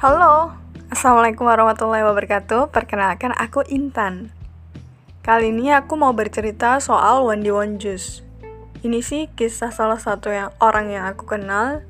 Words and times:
Halo, 0.00 0.56
Assalamualaikum 0.88 1.44
warahmatullahi 1.44 2.00
wabarakatuh. 2.00 2.72
Perkenalkan 2.72 3.36
aku 3.36 3.60
Intan. 3.68 4.32
Kali 5.20 5.52
ini 5.52 5.76
aku 5.76 5.92
mau 6.00 6.16
bercerita 6.16 6.80
soal 6.80 7.20
Wendy 7.28 7.52
Wonjus. 7.52 8.24
Ini 8.80 9.04
sih 9.04 9.28
kisah 9.28 9.68
salah 9.68 10.00
satu 10.00 10.32
yang 10.32 10.56
orang 10.56 10.88
yang 10.88 11.04
aku 11.04 11.28
kenal. 11.28 11.84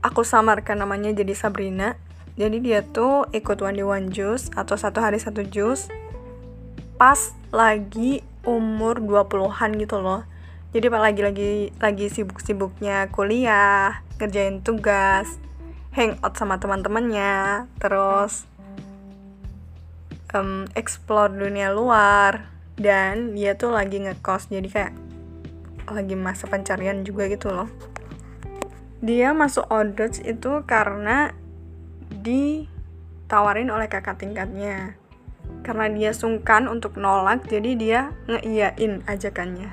Aku 0.00 0.24
samarkan 0.24 0.80
namanya 0.80 1.12
jadi 1.12 1.36
Sabrina. 1.36 2.00
Jadi 2.40 2.56
dia 2.64 2.80
tuh 2.80 3.28
ikut 3.36 3.60
Wendy 3.60 3.84
Wonjus 3.84 4.48
atau 4.56 4.80
satu 4.80 5.04
hari 5.04 5.20
satu 5.20 5.44
jus 5.44 5.92
Pas 6.96 7.36
lagi 7.52 8.24
umur 8.48 8.96
20-an 8.96 9.76
gitu 9.76 10.00
loh. 10.00 10.24
Jadi 10.72 10.88
pas 10.88 11.04
lagi 11.04 11.20
lagi 11.20 11.68
lagi 11.84 12.08
sibuk-sibuknya 12.08 13.12
kuliah 13.12 14.00
ngerjain 14.16 14.64
tugas 14.64 15.36
hangout 15.96 16.36
sama 16.36 16.60
teman-temannya 16.60 17.64
terus 17.80 18.44
um, 20.36 20.68
explore 20.76 21.32
dunia 21.32 21.72
luar 21.72 22.52
dan 22.76 23.32
dia 23.32 23.56
tuh 23.56 23.72
lagi 23.72 24.04
ngekos 24.04 24.52
jadi 24.52 24.68
kayak 24.68 24.94
lagi 25.88 26.18
masa 26.18 26.44
pencarian 26.50 27.06
juga 27.06 27.30
gitu 27.30 27.48
loh. 27.48 27.70
Dia 29.00 29.32
masuk 29.32 29.70
Odds 29.70 30.18
itu 30.20 30.66
karena 30.66 31.30
ditawarin 32.10 33.70
oleh 33.70 33.86
kakak 33.86 34.18
tingkatnya. 34.18 34.98
Karena 35.62 35.86
dia 35.86 36.10
sungkan 36.10 36.66
untuk 36.66 36.98
nolak 36.98 37.46
jadi 37.46 37.70
dia 37.78 38.00
ngeiyain 38.26 39.06
ajakannya. 39.06 39.70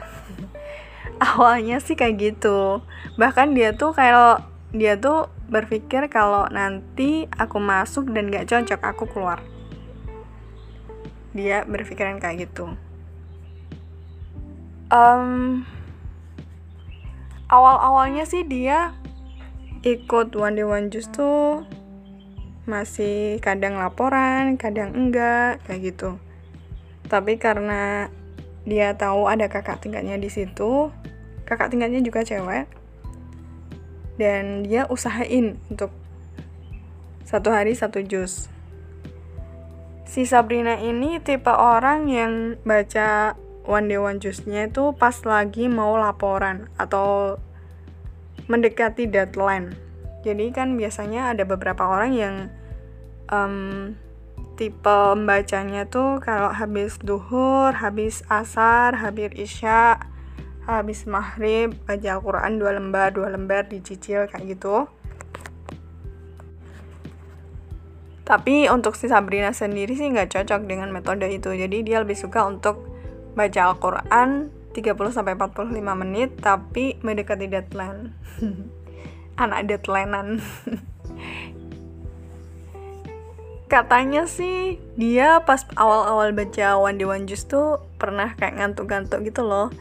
Awalnya 1.33 1.81
sih 1.81 1.97
kayak 1.97 2.15
gitu. 2.21 2.85
Bahkan 3.17 3.57
dia 3.57 3.73
tuh 3.73 3.97
kayak 3.97 4.52
dia 4.73 4.97
tuh 4.97 5.29
berpikir 5.53 6.09
kalau 6.09 6.49
nanti 6.49 7.29
aku 7.29 7.61
masuk 7.61 8.09
dan 8.09 8.33
gak 8.33 8.49
cocok 8.49 8.81
aku 8.81 9.05
keluar. 9.05 9.39
Dia 11.37 11.61
berpikiran 11.69 12.17
kayak 12.17 12.49
gitu. 12.49 12.73
Um, 14.89 15.65
awal-awalnya 17.49 18.25
sih 18.25 18.41
dia 18.45 18.97
ikut 19.85 20.33
one 20.33 20.57
day 20.57 20.65
one 20.65 20.89
juice 20.89 21.09
tuh 21.09 21.65
masih 22.65 23.37
kadang 23.45 23.77
laporan 23.77 24.57
kadang 24.57 24.97
enggak 24.97 25.61
kayak 25.69 25.93
gitu. 25.93 26.17
Tapi 27.05 27.37
karena 27.37 28.09
dia 28.65 28.95
tahu 28.95 29.27
ada 29.27 29.51
kakak 29.51 29.83
tingkatnya 29.83 30.15
di 30.15 30.31
situ 30.31 30.87
kakak 31.43 31.67
tingkatnya 31.67 31.99
juga 31.99 32.23
cewek 32.23 32.65
dan 34.17 34.65
dia 34.65 34.85
usahain 34.89 35.57
untuk 35.69 35.89
satu 37.25 37.49
hari 37.49 37.73
satu 37.73 38.03
jus. 38.05 38.51
Si 40.05 40.29
Sabrina 40.29 40.77
ini 40.77 41.17
tipe 41.17 41.49
orang 41.49 42.05
yang 42.05 42.61
baca 42.61 43.33
one 43.65 43.89
day 43.89 43.97
one 43.97 44.21
jusnya 44.21 44.69
itu 44.69 44.93
pas 44.93 45.15
lagi 45.25 45.65
mau 45.65 45.97
laporan 45.97 46.69
atau 46.77 47.39
mendekati 48.45 49.09
deadline. 49.09 49.73
Jadi 50.21 50.53
kan 50.53 50.77
biasanya 50.77 51.33
ada 51.33 51.43
beberapa 51.43 51.83
orang 51.83 52.11
yang 52.13 52.35
um, 53.33 53.97
tipe 54.53 54.99
membacanya 55.17 55.89
tuh 55.89 56.21
kalau 56.21 56.53
habis 56.53 57.01
duhur, 57.01 57.73
habis 57.73 58.21
asar, 58.29 58.93
habis 58.95 59.33
isya, 59.33 59.97
habis 60.63 61.03
maghrib 61.03 61.75
baca 61.83 62.09
Al-Quran 62.15 62.55
dua 62.55 62.71
lembar 62.79 63.11
dua 63.11 63.27
lembar 63.31 63.67
dicicil 63.67 64.31
kayak 64.31 64.47
gitu. 64.47 64.87
Tapi 68.23 68.71
untuk 68.71 68.95
si 68.95 69.11
Sabrina 69.11 69.51
sendiri 69.51 69.99
sih 69.99 70.07
nggak 70.07 70.31
cocok 70.31 70.63
dengan 70.63 70.95
metode 70.95 71.27
itu. 71.27 71.51
Jadi 71.51 71.83
dia 71.83 71.99
lebih 71.99 72.15
suka 72.15 72.47
untuk 72.47 72.87
baca 73.35 73.75
Al-Quran 73.75 74.47
30-45 74.73 75.69
menit 75.99 76.39
tapi 76.39 76.95
mendekati 77.03 77.51
deadline. 77.51 78.15
Anak 79.43 79.67
deadlinean. 79.67 80.39
Katanya 83.73 84.29
sih 84.29 84.79
dia 84.95 85.41
pas 85.43 85.65
awal-awal 85.75 86.31
baca 86.31 86.77
One 86.77 86.95
Day 86.95 87.09
One 87.09 87.25
Juice 87.25 87.49
tuh 87.49 87.81
pernah 87.97 88.37
kayak 88.37 88.61
ngantuk-ngantuk 88.61 89.25
gitu 89.25 89.41
loh 89.43 89.73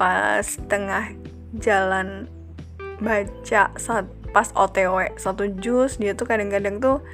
pas 0.00 0.46
tengah 0.72 1.12
jalan 1.60 2.24
baca 3.04 3.68
saat 3.76 4.08
pas 4.32 4.48
OTW 4.56 5.12
satu 5.20 5.44
jus 5.60 6.00
dia 6.00 6.16
tuh 6.16 6.24
kadang-kadang 6.24 6.80
tuh 6.80 7.04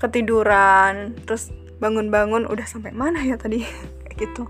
ketiduran 0.00 1.12
terus 1.28 1.52
bangun-bangun 1.82 2.46
udah 2.46 2.62
sampai 2.62 2.94
mana 2.94 3.18
ya 3.26 3.34
tadi? 3.34 3.66
Kayak 4.06 4.14
gitu. 4.16 4.44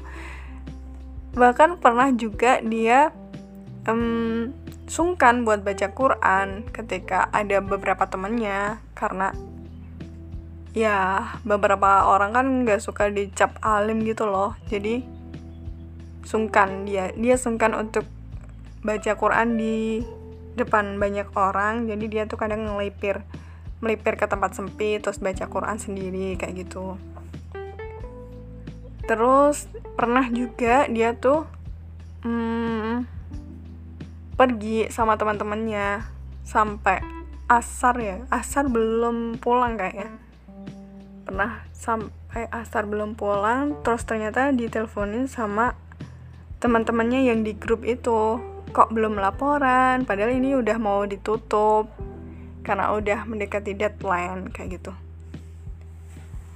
Bahkan 1.32 1.80
pernah 1.80 2.12
juga 2.12 2.60
dia 2.60 3.08
um, 3.88 4.52
sungkan 4.84 5.48
buat 5.48 5.64
baca 5.64 5.88
Quran 5.96 6.68
ketika 6.68 7.32
ada 7.32 7.64
beberapa 7.64 8.04
temannya 8.04 8.76
karena 8.92 9.32
ya 10.76 11.32
beberapa 11.44 12.04
orang 12.08 12.36
kan 12.36 12.46
nggak 12.64 12.84
suka 12.84 13.08
dicap 13.08 13.56
alim 13.64 14.04
gitu 14.04 14.28
loh. 14.28 14.52
Jadi 14.68 15.21
sungkan. 16.22 16.88
Dia 16.88 17.14
dia 17.14 17.36
sungkan 17.38 17.74
untuk 17.74 18.06
baca 18.82 19.12
Quran 19.14 19.58
di 19.58 20.02
depan 20.58 20.98
banyak 20.98 21.30
orang. 21.34 21.86
Jadi 21.88 22.04
dia 22.10 22.24
tuh 22.26 22.38
kadang 22.40 22.66
ngelipir 22.66 23.22
melipir 23.82 24.14
ke 24.14 24.30
tempat 24.30 24.54
sempit 24.54 25.02
terus 25.02 25.18
baca 25.18 25.44
Quran 25.50 25.76
sendiri 25.76 26.38
kayak 26.38 26.66
gitu. 26.66 26.94
Terus 29.02 29.66
pernah 29.98 30.30
juga 30.30 30.86
dia 30.86 31.18
tuh 31.18 31.42
hmm, 32.22 33.02
pergi 34.38 34.86
sama 34.94 35.18
teman-temannya 35.18 36.06
sampai 36.46 37.02
asar 37.50 37.94
ya. 37.98 38.16
Asar 38.30 38.70
belum 38.70 39.42
pulang 39.42 39.74
kayaknya. 39.74 40.14
Pernah 41.26 41.66
sampai 41.74 42.46
asar 42.54 42.86
belum 42.86 43.18
pulang 43.18 43.82
terus 43.82 44.06
ternyata 44.06 44.54
diteleponin 44.54 45.26
sama 45.26 45.74
teman-temannya 46.62 47.26
yang 47.26 47.42
di 47.42 47.58
grup 47.58 47.82
itu 47.82 48.38
kok 48.70 48.94
belum 48.94 49.18
laporan 49.18 50.06
padahal 50.06 50.30
ini 50.30 50.54
udah 50.54 50.78
mau 50.78 51.02
ditutup 51.02 51.90
karena 52.62 52.94
udah 52.94 53.26
mendekati 53.26 53.74
deadline 53.74 54.48
kayak 54.54 54.78
gitu. 54.78 54.94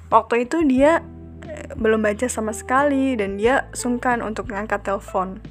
Waktu 0.07 0.47
itu 0.47 0.63
dia 0.63 1.03
eh, 1.43 1.75
belum 1.75 2.07
baca 2.07 2.31
sama 2.31 2.55
sekali 2.55 3.19
dan 3.19 3.37
dia 3.37 3.67
sungkan 3.75 4.23
untuk 4.23 4.55
ngangkat 4.55 4.87
telepon. 4.87 5.43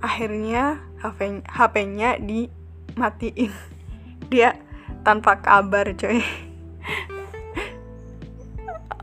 Akhirnya 0.00 0.78
HP 1.02 1.44
HP-nya 1.44 2.22
dimatiin. 2.22 3.52
Dia 4.30 4.54
tanpa 5.02 5.42
kabar 5.42 5.90
coy. 5.98 6.22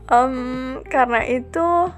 Um, 0.08 0.80
karena 0.88 1.20
itu 1.28 1.92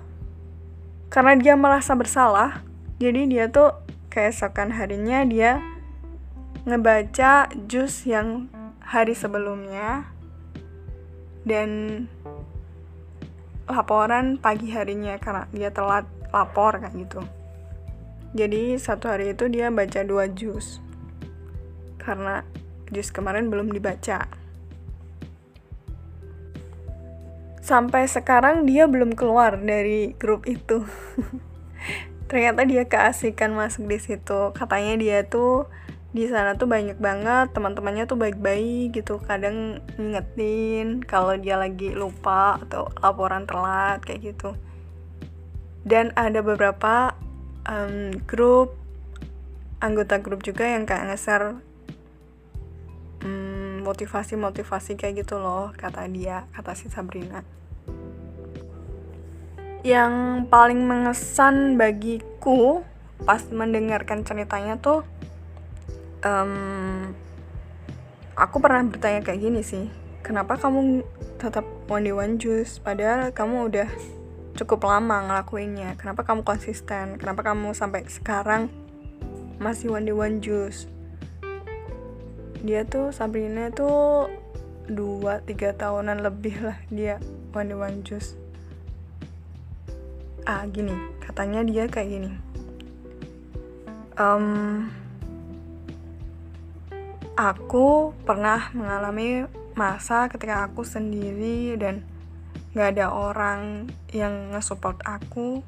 karena 1.10 1.36
dia 1.36 1.54
merasa 1.58 1.92
bersalah 1.98 2.62
jadi 3.02 3.26
dia 3.26 3.44
tuh 3.50 3.74
keesokan 4.08 4.70
harinya 4.72 5.26
dia 5.26 5.58
ngebaca 6.64 7.50
jus 7.66 8.06
yang 8.06 8.46
hari 8.78 9.14
sebelumnya 9.14 10.06
dan 11.46 12.04
laporan 13.70 14.36
pagi 14.36 14.68
harinya 14.74 15.16
karena 15.16 15.46
dia 15.54 15.70
telat 15.70 16.04
lapor 16.34 16.82
kayak 16.82 16.94
gitu. 16.98 17.22
Jadi 18.34 18.78
satu 18.78 19.10
hari 19.10 19.34
itu 19.34 19.46
dia 19.50 19.70
baca 19.70 20.02
dua 20.02 20.26
jus. 20.30 20.82
Karena 21.98 22.42
jus 22.90 23.10
kemarin 23.14 23.46
belum 23.50 23.70
dibaca 23.70 24.26
sampai 27.70 28.10
sekarang 28.10 28.66
dia 28.66 28.90
belum 28.90 29.14
keluar 29.14 29.54
dari 29.54 30.18
grup 30.18 30.50
itu. 30.50 30.82
Ternyata 32.30 32.66
dia 32.66 32.90
keasikan 32.90 33.54
masuk 33.54 33.86
di 33.86 34.02
situ. 34.02 34.50
Katanya 34.50 34.98
dia 34.98 35.18
tuh 35.22 35.70
di 36.10 36.26
sana 36.26 36.58
tuh 36.58 36.66
banyak 36.66 36.98
banget 36.98 37.54
teman-temannya 37.54 38.10
tuh 38.10 38.18
baik-baik 38.18 38.98
gitu 38.98 39.22
kadang 39.22 39.78
ngingetin 39.94 41.06
kalau 41.06 41.38
dia 41.38 41.54
lagi 41.54 41.94
lupa 41.94 42.58
atau 42.58 42.90
laporan 42.98 43.46
telat 43.46 44.02
kayak 44.02 44.34
gitu. 44.34 44.58
Dan 45.86 46.10
ada 46.18 46.42
beberapa 46.42 47.14
um, 47.70 48.10
grup 48.26 48.74
anggota 49.78 50.18
grup 50.18 50.42
juga 50.42 50.66
yang 50.66 50.84
kayak 50.84 51.14
ngeser 51.14 51.62
um, 53.22 53.80
motivasi-motivasi 53.86 54.98
kayak 54.98 55.24
gitu 55.24 55.40
loh 55.40 55.72
kata 55.72 56.04
dia 56.10 56.44
kata 56.52 56.76
si 56.76 56.92
Sabrina 56.92 57.59
yang 59.80 60.44
paling 60.52 60.84
mengesan 60.84 61.80
bagiku 61.80 62.84
pas 63.24 63.44
mendengarkan 63.52 64.24
ceritanya 64.24 64.80
tuh 64.80 65.04
um, 66.24 67.12
aku 68.36 68.56
pernah 68.60 68.84
bertanya 68.84 69.20
kayak 69.24 69.40
gini 69.40 69.60
sih 69.60 69.88
kenapa 70.20 70.60
kamu 70.60 71.04
tetap 71.40 71.64
one 71.88 72.04
day 72.04 72.12
one 72.12 72.36
juice? 72.36 72.76
Padahal 72.78 73.32
kamu 73.32 73.72
udah 73.72 73.88
cukup 74.54 74.84
lama 74.84 75.24
ngelakuinnya. 75.26 75.96
Kenapa 75.96 76.22
kamu 76.22 76.44
konsisten? 76.44 77.16
Kenapa 77.16 77.40
kamu 77.40 77.72
sampai 77.72 78.04
sekarang 78.06 78.68
masih 79.56 79.88
one 79.88 80.04
day 80.04 80.14
one 80.14 80.44
juice? 80.44 80.84
Dia 82.60 82.84
tuh 82.84 83.08
Sabrina 83.10 83.72
tuh 83.72 84.28
dua 84.90 85.40
tiga 85.40 85.72
tahunan 85.72 86.20
lebih 86.20 86.66
lah 86.66 86.78
dia 86.90 87.22
one 87.54 87.70
day 87.70 87.78
one 87.78 88.02
juice 88.02 88.34
ah 90.50 90.66
gini. 90.66 90.92
Katanya 91.22 91.62
dia 91.62 91.86
kayak 91.86 92.10
gini. 92.10 92.30
Um, 94.18 94.90
aku 97.38 98.12
pernah 98.26 98.68
mengalami 98.74 99.46
masa 99.78 100.26
ketika 100.28 100.66
aku 100.66 100.82
sendiri 100.82 101.78
dan 101.78 102.02
gak 102.74 102.98
ada 102.98 103.14
orang 103.14 103.88
yang 104.10 104.50
nge-support 104.50 104.98
aku. 105.06 105.62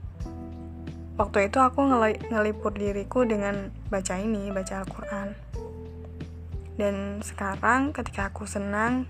Waktu 1.17 1.49
itu 1.49 1.63
aku 1.63 1.87
ngel 1.87 2.19
ngelipur 2.29 2.75
diriku 2.75 3.23
dengan 3.23 3.71
baca 3.89 4.19
ini 4.19 4.51
baca 4.51 4.83
Al-Quran. 4.83 5.29
Dan 6.77 7.21
sekarang 7.23 7.95
ketika 7.95 8.33
aku 8.33 8.49
senang 8.49 9.07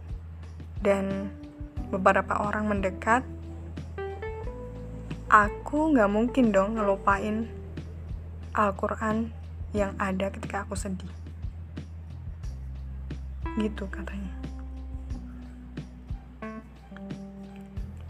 dan 0.82 1.30
beberapa 1.88 2.42
orang 2.42 2.68
mendekat 2.68 3.22
aku 5.32 5.96
gak 5.96 6.12
mungkin 6.12 6.52
dong 6.52 6.76
ngelupain 6.76 7.48
Al-Quran 8.52 9.32
yang 9.72 9.96
ada 9.96 10.28
ketika 10.28 10.68
aku 10.68 10.76
sedih. 10.76 11.08
Gitu 13.56 13.88
katanya. 13.88 14.28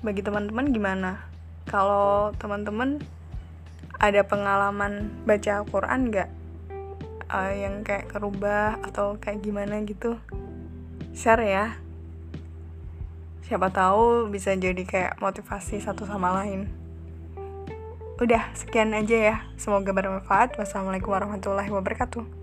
Bagi 0.03 0.19
teman-teman 0.19 0.75
gimana? 0.75 1.23
Kalau 1.71 2.35
teman-teman 2.43 2.99
ada 4.03 4.27
pengalaman 4.27 5.23
baca 5.23 5.63
Al-Quran 5.63 6.11
nggak? 6.11 6.31
Uh, 7.31 7.55
yang 7.55 7.87
kayak 7.87 8.11
kerubah 8.11 8.83
atau 8.83 9.15
kayak 9.23 9.47
gimana 9.47 9.79
gitu? 9.87 10.19
Share 11.15 11.47
ya. 11.47 11.79
Siapa 13.47 13.71
tahu 13.71 14.27
bisa 14.27 14.59
jadi 14.59 14.83
kayak 14.83 15.23
motivasi 15.23 15.79
satu 15.79 16.03
sama 16.03 16.35
lain 16.43 16.82
udah 18.23 18.55
sekian 18.55 18.95
aja 18.95 19.17
ya. 19.19 19.37
Semoga 19.59 19.91
bermanfaat. 19.91 20.55
Wassalamualaikum 20.59 21.11
warahmatullahi 21.13 21.71
wabarakatuh 21.71 22.42